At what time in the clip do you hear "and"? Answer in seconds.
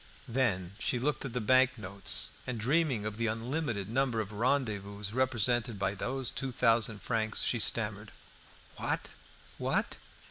2.47-2.59